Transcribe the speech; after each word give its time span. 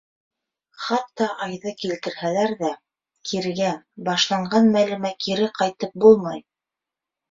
Хатта 0.85 1.27
Айҙы 1.47 1.73
килтерһәләр 1.83 2.55
ҙә, 2.63 2.73
кирегә, 3.33 3.71
башланған 4.11 4.75
мәлемә 4.81 5.17
кире 5.25 5.55
ҡайтып 5.63 5.99
булмай. 6.05 6.49